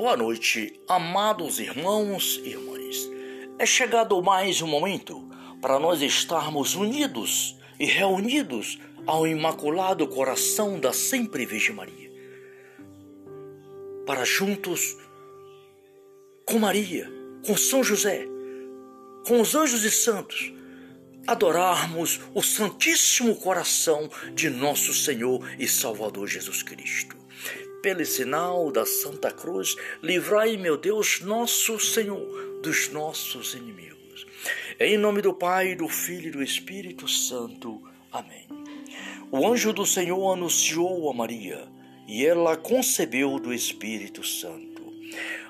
[0.00, 3.06] Boa noite, amados irmãos e irmãs.
[3.58, 5.28] É chegado mais um momento
[5.60, 12.10] para nós estarmos unidos e reunidos ao Imaculado Coração da Sempre Virgem Maria.
[14.06, 14.96] Para juntos,
[16.46, 17.06] com Maria,
[17.44, 18.26] com São José,
[19.26, 20.50] com os anjos e santos,
[21.26, 27.19] adorarmos o Santíssimo Coração de nosso Senhor e Salvador Jesus Cristo
[27.82, 34.26] pelo sinal da Santa Cruz, livrai, meu Deus, nosso Senhor, dos nossos inimigos.
[34.78, 37.82] Em nome do Pai, do Filho e do Espírito Santo.
[38.12, 38.46] Amém.
[39.30, 41.68] O anjo do Senhor anunciou a Maria,
[42.06, 44.70] e ela concebeu do Espírito Santo.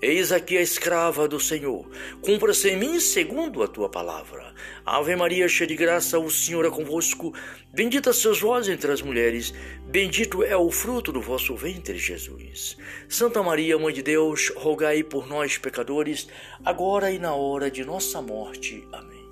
[0.00, 1.88] Eis aqui a escrava do Senhor.
[2.20, 4.54] Cumpra-se em mim segundo a tua palavra.
[4.84, 7.34] Ave Maria, cheia de graça, o Senhor é convosco.
[7.72, 9.52] Bendita sois vós entre as mulheres,
[9.86, 12.76] bendito é o fruto do vosso ventre, Jesus.
[13.08, 16.28] Santa Maria, Mãe de Deus, rogai por nós, pecadores,
[16.64, 18.86] agora e na hora de nossa morte.
[18.92, 19.24] Amém.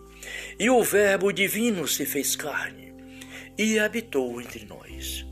[0.58, 2.94] E o Verbo divino se fez carne
[3.58, 5.31] e habitou entre nós.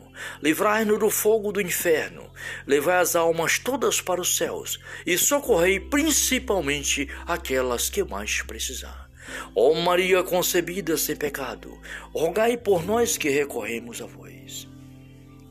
[0.41, 2.29] livrai-nos do fogo do inferno,
[2.65, 9.09] levai as almas todas para os céus e socorrei principalmente aquelas que mais precisar.
[9.55, 11.79] Ó Maria concebida sem pecado,
[12.13, 14.67] rogai por nós que recorremos a vós.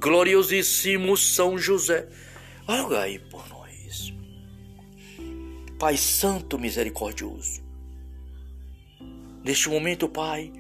[0.01, 2.09] Gloriosíssimo São José,
[2.67, 4.13] rogai por nós.
[5.79, 7.63] Pai Santo Misericordioso,
[9.43, 10.53] neste momento, Pai,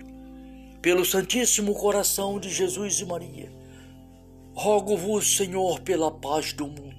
[0.81, 3.53] pelo Santíssimo Coração de Jesus e Maria,
[4.55, 6.97] Rogo-vos, Senhor, pela paz do mundo,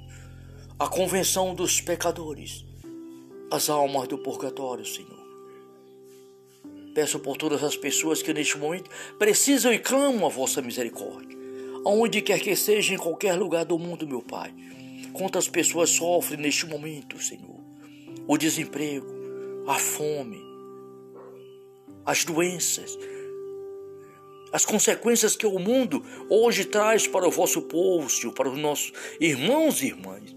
[0.79, 2.65] a convenção dos pecadores,
[3.51, 5.21] as almas do purgatório, Senhor.
[6.95, 11.37] Peço por todas as pessoas que neste momento precisam e clamam a vossa misericórdia,
[11.85, 14.53] aonde quer que seja, em qualquer lugar do mundo, meu Pai.
[15.13, 17.59] Quantas pessoas sofrem neste momento, Senhor?
[18.27, 19.07] O desemprego,
[19.67, 20.41] a fome,
[22.05, 22.97] as doenças,
[24.51, 28.91] as consequências que o mundo hoje traz para o vosso povo, Senhor, para os nossos
[29.19, 30.35] irmãos e irmãs.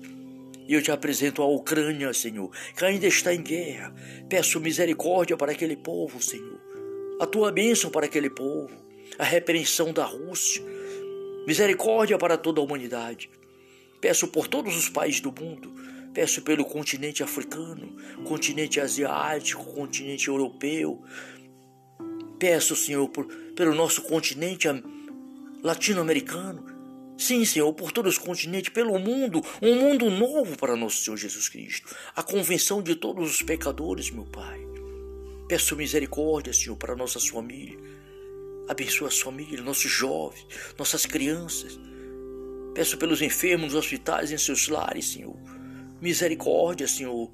[0.66, 3.94] E eu te apresento a Ucrânia, Senhor, que ainda está em guerra.
[4.28, 6.60] Peço misericórdia para aquele povo, Senhor.
[7.20, 8.72] A tua bênção para aquele povo.
[9.18, 10.62] A repreensão da Rússia.
[11.46, 13.28] Misericórdia para toda a humanidade.
[14.00, 15.74] Peço por todos os países do mundo.
[16.14, 21.02] Peço pelo continente africano, continente asiático, continente europeu,
[22.38, 24.68] Peço, Senhor, por, pelo nosso continente
[25.62, 26.64] latino-americano.
[27.16, 31.48] Sim, Senhor, por todos os continentes, pelo mundo, um mundo novo para nosso Senhor Jesus
[31.48, 31.94] Cristo.
[32.14, 34.60] A convenção de todos os pecadores, meu Pai.
[35.48, 37.80] Peço misericórdia, Senhor, para nossas famílias.
[38.68, 41.78] Abençoa as famílias, nossos jovens, nossas crianças.
[42.74, 45.36] Peço pelos enfermos nos hospitais, em seus lares, Senhor.
[46.00, 47.30] Misericórdia, Senhor,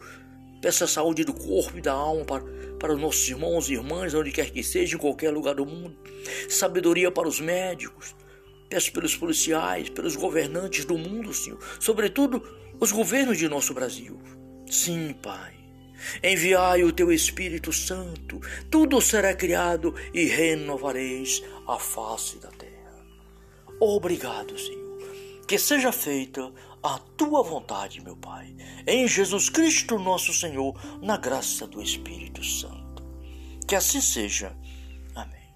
[0.61, 2.45] Peço a saúde do corpo e da alma para,
[2.79, 5.97] para os nossos irmãos e irmãs, onde quer que seja, em qualquer lugar do mundo.
[6.49, 8.15] Sabedoria para os médicos.
[8.69, 11.59] Peço pelos policiais, pelos governantes do mundo, Senhor.
[11.81, 12.43] Sobretudo,
[12.79, 14.21] os governos de nosso Brasil.
[14.71, 15.61] Sim, Pai.
[16.23, 22.71] Enviai o teu Espírito Santo, tudo será criado e renovareis a face da terra.
[23.79, 24.81] Obrigado, Senhor.
[25.47, 28.55] Que seja feita a tua vontade, meu Pai,
[28.87, 33.05] em Jesus Cristo, nosso Senhor, na graça do Espírito Santo.
[33.67, 34.57] Que assim seja.
[35.15, 35.55] Amém.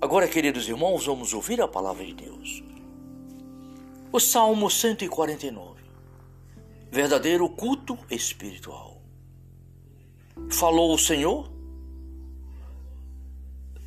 [0.00, 2.62] Agora, queridos irmãos, vamos ouvir a palavra de Deus.
[4.12, 5.82] O Salmo 149.
[6.90, 9.02] Verdadeiro culto espiritual.
[10.50, 11.50] Falou o Senhor?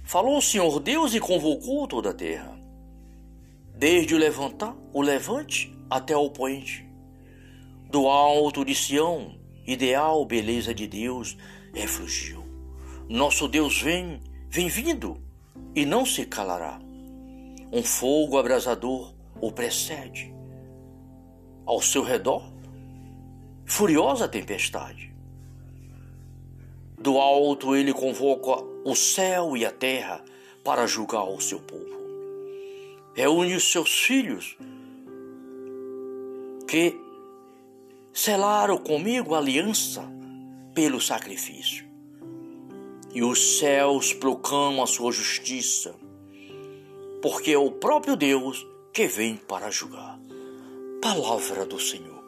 [0.04, 2.60] Falou o Senhor Deus e convocou toda a terra.
[3.74, 6.88] Desde o levantar, o levante até o poente.
[7.90, 11.38] Do alto de Sião, ideal beleza de Deus,
[11.74, 12.44] reflugiu.
[13.10, 14.20] Nosso Deus vem,
[14.50, 15.22] vem vindo,
[15.74, 16.80] e não se calará.
[17.72, 20.34] Um fogo abrasador o precede.
[21.66, 22.44] Ao seu redor,
[23.66, 25.14] furiosa tempestade.
[26.98, 30.24] Do alto ele convoca o céu e a terra
[30.64, 31.86] para julgar o seu povo.
[33.14, 34.58] Reúne os seus filhos
[36.68, 37.00] que
[38.14, 40.04] selaram comigo aliança
[40.74, 41.88] pelo sacrifício.
[43.14, 45.96] E os céus proclamam a sua justiça,
[47.22, 50.20] porque é o próprio Deus que vem para julgar.
[51.02, 52.24] Palavra do Senhor.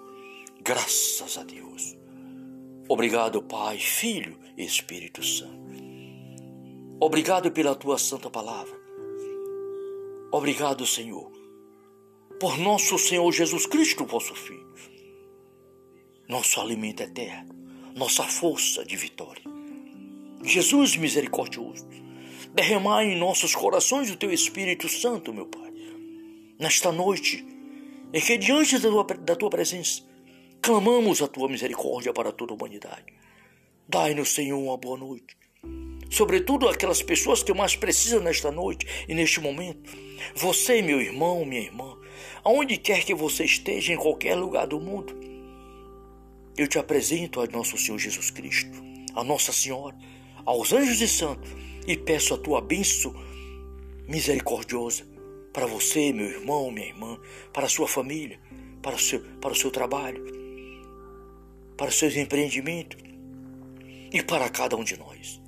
[0.62, 1.98] Graças a Deus.
[2.88, 5.60] Obrigado, Pai, Filho e Espírito Santo.
[7.00, 8.78] Obrigado pela tua santa palavra.
[10.32, 11.32] Obrigado, Senhor,
[12.40, 14.68] por nosso Senhor Jesus Cristo, vosso Filho,
[16.28, 17.54] nosso alimento eterno,
[17.96, 19.44] nossa força de vitória.
[20.44, 21.86] Jesus misericordioso,
[22.54, 25.72] derramai em nossos corações o teu Espírito Santo, meu Pai,
[26.58, 27.46] nesta noite,
[28.14, 30.02] em que diante da tua, da tua presença,
[30.62, 33.14] clamamos a tua misericórdia para toda a humanidade.
[33.88, 35.39] Dai-nos, Senhor, uma boa noite.
[36.10, 39.96] Sobretudo aquelas pessoas que mais precisam nesta noite e neste momento.
[40.36, 41.96] Você, meu irmão, minha irmã,
[42.44, 45.16] aonde quer que você esteja, em qualquer lugar do mundo,
[46.58, 48.82] eu te apresento a nosso Senhor Jesus Cristo,
[49.16, 49.96] a Nossa Senhora,
[50.46, 51.50] aos anjos e santos
[51.88, 53.14] e peço a tua bênção
[54.08, 55.08] misericordiosa
[55.54, 57.18] para você, meu irmão, minha irmã,
[57.54, 58.40] para a sua família,
[58.82, 60.24] para o seu, para o seu trabalho,
[61.78, 62.98] para os seus empreendimentos
[64.12, 65.40] e para cada um de nós.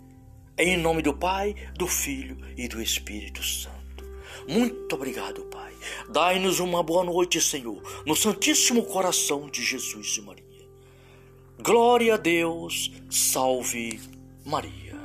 [0.63, 4.05] Em nome do Pai, do Filho e do Espírito Santo.
[4.47, 5.73] Muito obrigado, Pai.
[6.07, 10.69] Dai-nos uma boa noite, Senhor, no Santíssimo Coração de Jesus e Maria.
[11.59, 13.99] Glória a Deus, salve
[14.45, 15.00] Maria.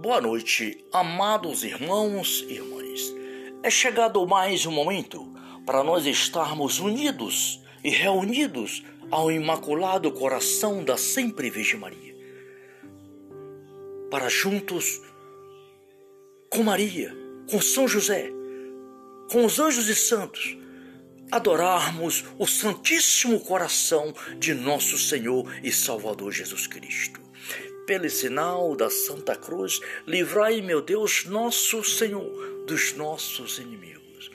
[0.00, 3.14] Boa noite, amados irmãos e irmãs.
[3.62, 5.30] É chegado mais um momento
[5.66, 12.16] para nós estarmos unidos e reunidos ao Imaculado Coração da Sempre Virgem Maria,
[14.10, 15.02] para juntos,
[16.48, 17.14] com Maria,
[17.50, 18.30] com São José,
[19.30, 20.56] com os anjos e santos,
[21.30, 27.20] adorarmos o Santíssimo Coração de nosso Senhor e Salvador Jesus Cristo.
[27.86, 34.30] Pelo sinal da Santa Cruz, livrai, meu Deus, nosso Senhor, dos nossos inimigos.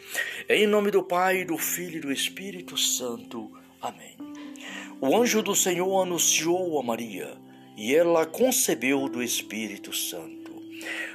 [0.50, 3.51] Em nome do Pai, do Filho e do Espírito Santo.
[3.81, 4.15] Amém.
[5.00, 7.38] O anjo do Senhor anunciou a Maria,
[7.77, 10.44] e ela concebeu do Espírito Santo.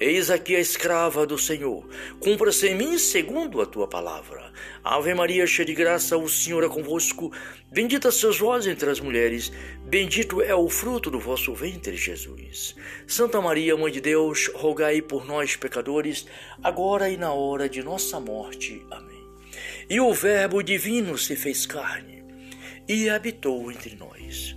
[0.00, 1.88] Eis aqui a escrava do Senhor.
[2.20, 4.52] Cumpra-se em mim segundo a tua palavra.
[4.82, 7.32] Ave Maria, cheia de graça, o Senhor é convosco.
[7.70, 9.52] Bendita sois vós entre as mulheres.
[9.84, 12.74] Bendito é o fruto do vosso ventre, Jesus.
[13.06, 16.26] Santa Maria, Mãe de Deus, rogai por nós, pecadores,
[16.62, 18.82] agora e na hora de nossa morte.
[18.90, 19.18] Amém.
[19.90, 22.24] E o Verbo divino se fez carne
[22.88, 24.56] e habitou entre nós.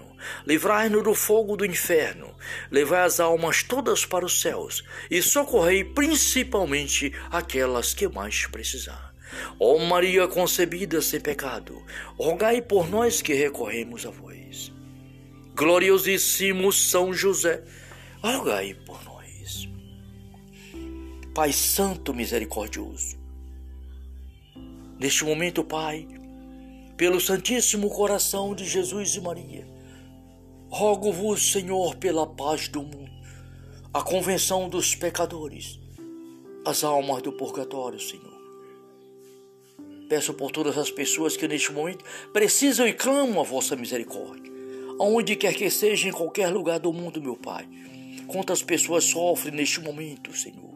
[0.45, 2.33] livrai-nos do fogo do inferno,
[2.69, 9.11] levai as almas todas para os céus e socorrei principalmente aquelas que mais precisar.
[9.59, 11.81] Ó Maria concebida sem pecado,
[12.17, 14.71] rogai por nós que recorremos a vós.
[15.55, 17.63] Gloriosíssimo São José,
[18.21, 19.69] rogai por nós.
[21.33, 23.17] Pai Santo Misericordioso,
[24.99, 26.07] neste momento, Pai,
[26.97, 29.65] pelo Santíssimo Coração de Jesus e Maria,
[30.73, 33.11] Rogo-vos, Senhor, pela paz do mundo,
[33.93, 35.77] a convenção dos pecadores,
[36.65, 38.41] as almas do purgatório, Senhor.
[40.07, 44.49] Peço por todas as pessoas que neste momento precisam e clamam a vossa misericórdia,
[44.97, 47.67] aonde quer que seja, em qualquer lugar do mundo, meu Pai.
[48.27, 50.73] Quantas pessoas sofrem neste momento, Senhor?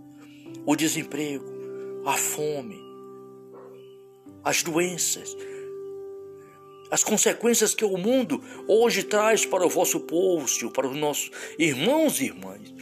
[0.66, 1.46] O desemprego,
[2.06, 2.78] a fome,
[4.44, 5.34] as doenças,
[6.90, 11.32] as consequências que o mundo hoje traz para o vosso povo, Senhor, para os nossos
[11.58, 12.74] irmãos e irmãs.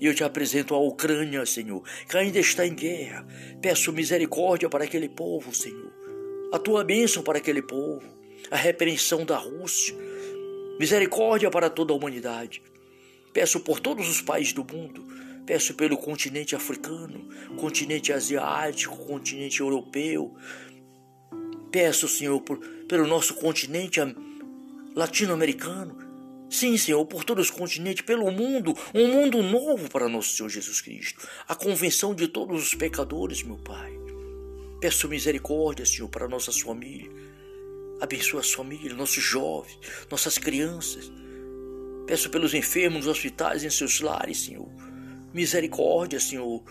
[0.00, 3.26] E eu te apresento a Ucrânia, Senhor, que ainda está em guerra.
[3.60, 5.92] Peço misericórdia para aquele povo, Senhor.
[6.52, 8.02] A tua bênção para aquele povo.
[8.50, 9.94] A repreensão da Rússia.
[10.78, 12.62] Misericórdia para toda a humanidade.
[13.32, 15.06] Peço por todos os países do mundo.
[15.46, 20.34] Peço pelo continente africano, continente asiático, continente europeu.
[21.70, 22.58] Peço, Senhor, por,
[22.92, 23.98] pelo nosso continente
[24.94, 25.96] latino-americano.
[26.50, 30.82] Sim, Senhor, por todos os continentes, pelo mundo, um mundo novo para nosso Senhor Jesus
[30.82, 31.26] Cristo.
[31.48, 33.90] A convenção de todos os pecadores, meu Pai.
[34.78, 37.10] Peço misericórdia, Senhor, para nossas famílias.
[37.98, 39.78] Abençoa as famílias, nossos jovens,
[40.10, 41.10] nossas crianças.
[42.06, 44.68] Peço pelos enfermos nos hospitais, em seus lares, Senhor.
[45.32, 46.62] Misericórdia, Senhor.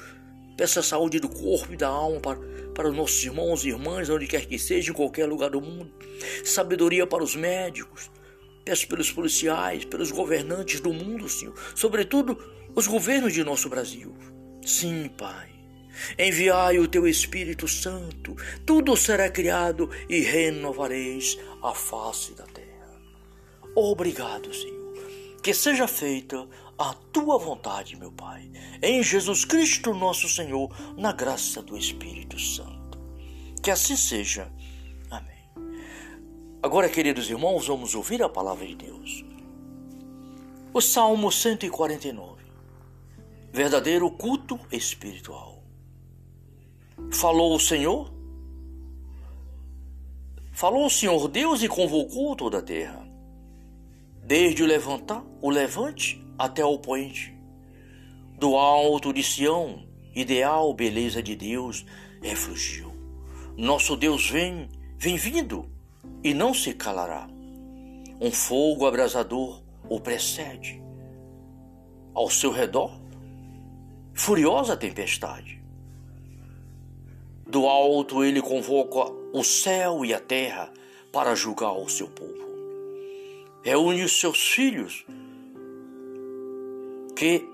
[0.58, 2.40] Peço a saúde do corpo e da alma para,
[2.74, 5.92] para os nossos irmãos e irmãs, onde quer que seja, em qualquer lugar do mundo.
[6.44, 8.10] Sabedoria para os médicos
[8.64, 12.38] Peço pelos policiais, pelos governantes do mundo, Senhor, sobretudo
[12.76, 14.16] os governos de nosso Brasil.
[14.64, 15.50] Sim, Pai.
[16.18, 23.02] Enviai o teu Espírito Santo, tudo será criado e renovareis a face da terra.
[23.76, 24.82] Obrigado, Senhor.
[25.44, 26.48] Que seja feita
[26.78, 28.52] a tua vontade, meu Pai,
[28.82, 33.00] em Jesus Cristo, nosso Senhor, na graça do Espírito Santo.
[33.62, 34.52] Que assim seja.
[36.64, 39.26] Agora, queridos irmãos, vamos ouvir a palavra de Deus.
[40.72, 42.44] O Salmo 149.
[43.52, 45.64] Verdadeiro culto espiritual.
[47.12, 48.14] Falou o Senhor?
[50.54, 53.01] Falou o Senhor Deus e convocou toda a terra.
[54.24, 57.36] Desde o levantar, o levante até o poente.
[58.38, 59.86] Do alto de Sião,
[60.16, 61.86] ideal beleza de Deus,
[62.22, 62.92] reflugiu.
[63.58, 65.70] Nosso Deus vem, vem vindo
[66.24, 67.28] e não se calará.
[68.20, 70.82] Um fogo abrasador o precede.
[72.14, 73.02] Ao seu redor,
[74.14, 75.62] furiosa tempestade.
[77.48, 80.72] Do alto ele convoca o céu e a terra
[81.12, 82.51] para julgar o seu povo.
[83.64, 85.06] Reúne os seus filhos
[87.16, 87.48] que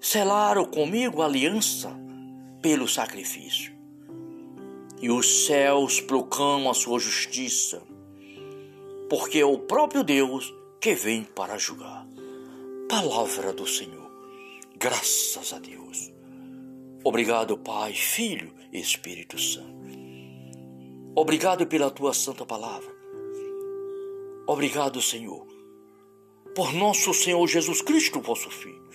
[0.00, 1.90] selaram comigo aliança
[2.60, 3.80] pelo sacrifício
[5.00, 7.82] e os céus proclamam a sua justiça,
[9.08, 12.06] porque é o próprio Deus que vem para julgar.
[12.88, 14.10] Palavra do Senhor.
[14.76, 16.12] Graças a Deus.
[17.02, 19.80] Obrigado, Pai, Filho e Espírito Santo.
[21.14, 22.99] Obrigado pela tua santa palavra.
[24.50, 25.46] Obrigado, Senhor,
[26.56, 28.90] por nosso Senhor Jesus Cristo, vosso Filho,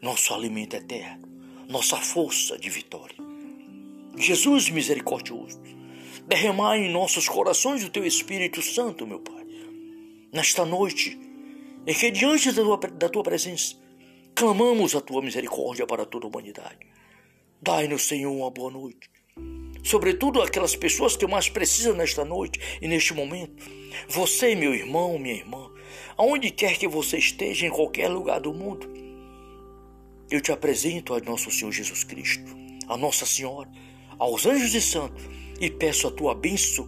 [0.00, 1.28] nosso alimento eterno,
[1.68, 3.14] nossa força de vitória.
[4.16, 5.60] Jesus misericordioso,
[6.26, 9.44] derramai em nossos corações o teu Espírito Santo, meu Pai,
[10.32, 11.20] nesta noite,
[11.86, 13.76] em que diante da tua, da tua presença,
[14.34, 16.78] clamamos a tua misericórdia para toda a humanidade.
[17.60, 19.17] Dai-nos, Senhor, uma boa noite.
[19.82, 23.64] Sobretudo aquelas pessoas que mais precisam nesta noite e neste momento.
[24.08, 25.70] Você, meu irmão, minha irmã,
[26.16, 28.88] aonde quer que você esteja, em qualquer lugar do mundo,
[30.30, 32.54] eu te apresento a nosso Senhor Jesus Cristo,
[32.86, 33.70] a Nossa Senhora,
[34.18, 35.24] aos anjos e santos
[35.60, 36.86] e peço a tua bênção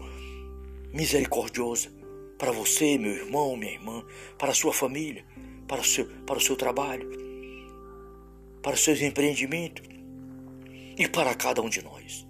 [0.93, 1.91] misericordiosa
[2.37, 4.05] para você, meu irmão, minha irmã,
[4.39, 5.25] para a sua família,
[5.69, 7.09] para o seu, para o seu trabalho,
[8.63, 9.87] para os seus empreendimentos
[10.97, 12.27] e para cada um de nós.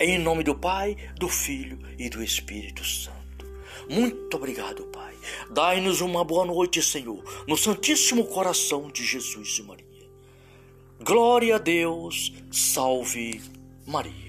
[0.00, 3.44] Em nome do Pai, do Filho e do Espírito Santo.
[3.90, 5.12] Muito obrigado, Pai.
[5.50, 9.84] Dai-nos uma boa noite, Senhor, no Santíssimo Coração de Jesus e Maria.
[11.00, 13.40] Glória a Deus, salve
[13.84, 14.27] Maria.